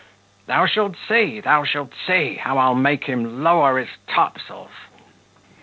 [0.47, 4.71] Thou shalt see, thou shalt see, how I'll make him lower his topsails."